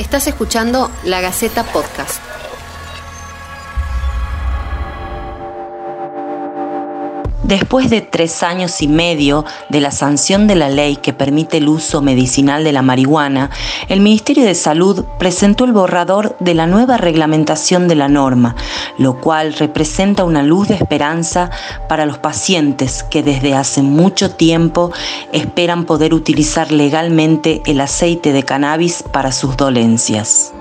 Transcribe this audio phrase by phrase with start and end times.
[0.00, 2.29] Estás escuchando La Gaceta Podcast.
[7.50, 11.68] Después de tres años y medio de la sanción de la ley que permite el
[11.68, 13.50] uso medicinal de la marihuana,
[13.88, 18.54] el Ministerio de Salud presentó el borrador de la nueva reglamentación de la norma,
[18.98, 21.50] lo cual representa una luz de esperanza
[21.88, 24.92] para los pacientes que desde hace mucho tiempo
[25.32, 30.52] esperan poder utilizar legalmente el aceite de cannabis para sus dolencias.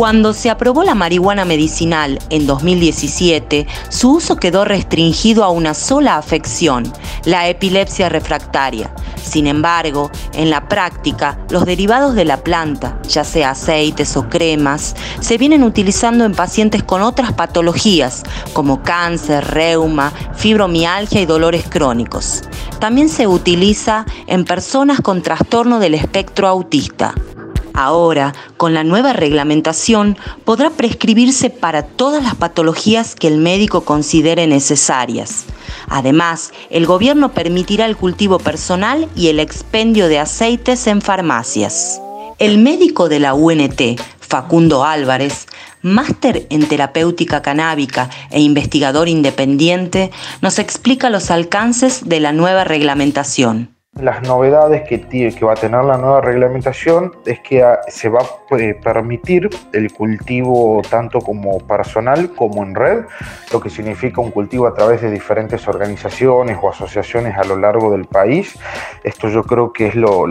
[0.00, 6.16] Cuando se aprobó la marihuana medicinal en 2017, su uso quedó restringido a una sola
[6.16, 6.90] afección,
[7.26, 8.94] la epilepsia refractaria.
[9.22, 14.96] Sin embargo, en la práctica, los derivados de la planta, ya sea aceites o cremas,
[15.20, 18.22] se vienen utilizando en pacientes con otras patologías,
[18.54, 22.40] como cáncer, reuma, fibromialgia y dolores crónicos.
[22.78, 27.12] También se utiliza en personas con trastorno del espectro autista.
[27.74, 34.46] Ahora, con la nueva reglamentación, podrá prescribirse para todas las patologías que el médico considere
[34.46, 35.44] necesarias.
[35.88, 42.00] Además, el gobierno permitirá el cultivo personal y el expendio de aceites en farmacias.
[42.38, 45.46] El médico de la UNT, Facundo Álvarez,
[45.82, 53.79] máster en terapéutica canábica e investigador independiente, nos explica los alcances de la nueva reglamentación.
[53.98, 58.20] Las novedades que, que va a tener la nueva reglamentación es que ah, se va
[58.20, 63.04] a eh, permitir el cultivo tanto como personal como en red,
[63.52, 67.90] lo que significa un cultivo a través de diferentes organizaciones o asociaciones a lo largo
[67.90, 68.56] del país.
[69.02, 70.26] Esto yo creo que es lo,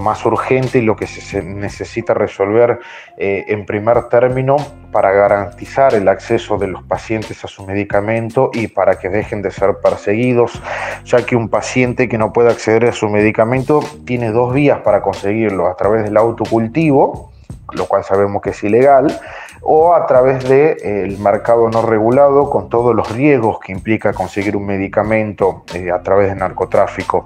[0.00, 2.80] más urgente y lo que se necesita resolver
[3.16, 4.56] eh, en primer término
[4.94, 9.50] para garantizar el acceso de los pacientes a su medicamento y para que dejen de
[9.50, 10.62] ser perseguidos,
[11.04, 15.02] ya que un paciente que no puede acceder a su medicamento tiene dos vías para
[15.02, 17.32] conseguirlo, a través del autocultivo,
[17.72, 19.20] lo cual sabemos que es ilegal,
[19.64, 24.12] o a través del de, eh, mercado no regulado con todos los riesgos que implica
[24.12, 27.24] conseguir un medicamento eh, a través de narcotráfico.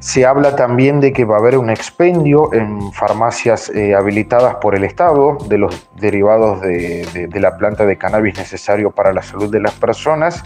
[0.00, 4.74] Se habla también de que va a haber un expendio en farmacias eh, habilitadas por
[4.74, 9.50] el Estado de los derivados de, de la planta de cannabis necesario para la salud
[9.50, 10.42] de las personas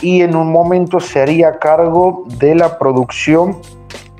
[0.00, 3.58] y en un momento se haría cargo de la producción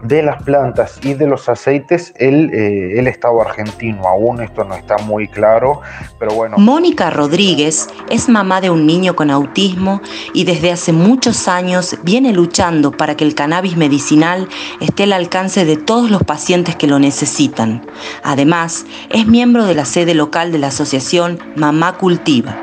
[0.03, 4.07] de las plantas y de los aceites el, eh, el, Estado argentino.
[4.07, 5.81] Aún esto no está muy claro,
[6.19, 6.59] pero bueno.
[6.59, 10.01] Mónica Rodríguez es mamá de un niño con autismo
[10.35, 14.49] y desde hace muchos años viene luchando para que el cannabis medicinal
[14.81, 17.87] esté al alcance de todos los pacientes que lo necesitan.
[18.23, 22.61] Además, es miembro de la sede local de la asociación Mamá Cultiva.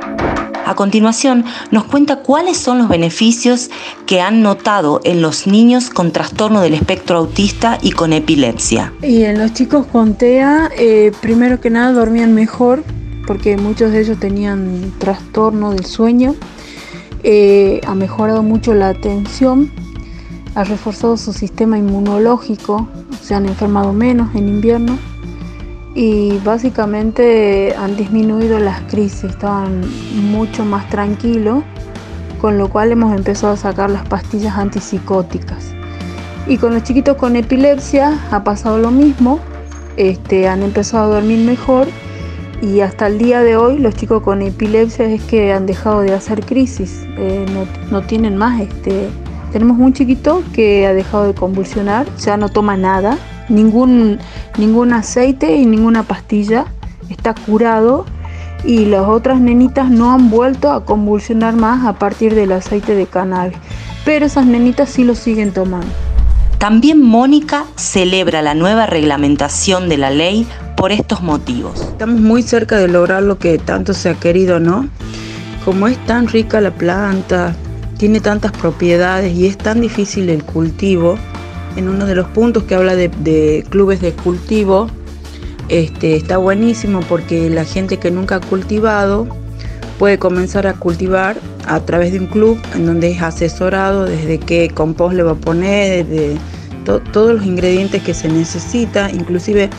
[0.70, 3.72] A continuación, nos cuenta cuáles son los beneficios
[4.06, 8.94] que han notado en los niños con trastorno del espectro autista y con epilepsia.
[9.02, 12.84] Y en los chicos con TEA, eh, primero que nada dormían mejor,
[13.26, 16.36] porque muchos de ellos tenían trastorno del sueño.
[17.24, 19.72] Eh, ha mejorado mucho la atención,
[20.54, 22.88] ha reforzado su sistema inmunológico,
[23.24, 25.00] se han enfermado menos en invierno
[26.02, 29.82] y básicamente han disminuido las crisis, estaban
[30.32, 31.62] mucho más tranquilos,
[32.40, 35.76] con lo cual hemos empezado a sacar las pastillas antipsicóticas.
[36.48, 39.42] Y con los chiquitos con epilepsia ha pasado lo mismo,
[39.98, 41.86] este, han empezado a dormir mejor
[42.62, 46.14] y hasta el día de hoy los chicos con epilepsia es que han dejado de
[46.14, 47.46] hacer crisis, eh,
[47.92, 48.62] no, tienen más.
[48.62, 49.10] Este,
[49.52, 53.18] tenemos un chiquito que ha dejado de convulsionar, ya no toma nada,
[53.50, 54.20] ningún,
[54.58, 56.66] ningún aceite y ninguna pastilla,
[57.10, 58.06] está curado
[58.64, 63.06] y las otras nenitas no han vuelto a convulsionar más a partir del aceite de
[63.06, 63.58] cannabis,
[64.06, 65.88] pero esas nenitas sí lo siguen tomando.
[66.58, 70.46] También Mónica celebra la nueva reglamentación de la ley
[70.76, 71.82] por estos motivos.
[71.82, 74.90] Estamos muy cerca de lograr lo que tanto se ha querido, ¿no?
[75.64, 77.56] Como es tan rica la planta,
[77.98, 81.18] tiene tantas propiedades y es tan difícil el cultivo,
[81.76, 84.88] en uno de los puntos que habla de, clubes de cultivo.
[85.70, 89.28] Este, está buenísimo porque la gente que nunca ha cultivado
[90.00, 94.72] puede comenzar a cultivar a través de un club en donde es asesorado desde qué
[94.74, 96.38] compost le va a poner, desde
[97.12, 99.70] todos los ingredientes que se necesita, inclusive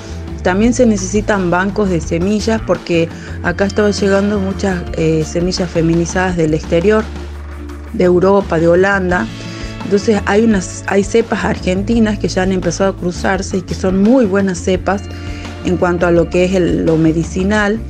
[0.43, 3.09] también se necesitan bancos de semillas porque
[3.43, 7.05] acá estaba llegando muchas eh, semillas feminizadas del exterior,
[7.93, 9.27] de Europa, de Holanda,
[9.91, 14.05] entonces hay, unas, hay cepas argentinas que ya han empezado a cruzarse y que son
[14.05, 15.03] muy buenas cepas
[15.65, 17.81] en cuanto a lo que es lo medicinal.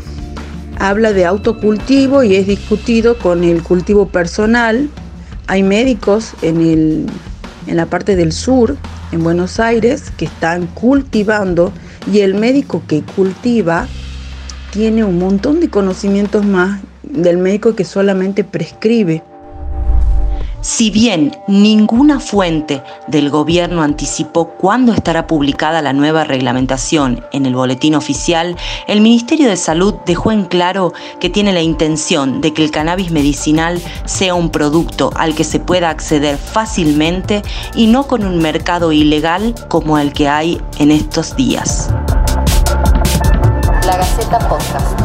[0.79, 4.89] Habla de autocultivo y es discutido con el cultivo personal.
[5.47, 7.05] Hay médicos en,
[7.67, 8.79] en la parte del sur,
[9.13, 11.71] en Buenos Aires, que están cultivando
[12.11, 13.87] Y el médico que cultiva
[14.73, 19.23] tiene un montón de conocimientos más del médico que solamente prescribe.
[20.63, 27.55] Si bien ninguna fuente del gobierno anticipó cuándo estará publicada la nueva reglamentación en el
[27.55, 32.63] boletín oficial, el Ministerio de Salud dejó en claro que tiene la intención de que
[32.63, 37.43] el cannabis medicinal sea un producto al que se pueda acceder fácilmente
[37.75, 41.89] y no con un mercado ilegal como el que hay en estos días.
[43.87, 45.00] La Gaceta Podcast.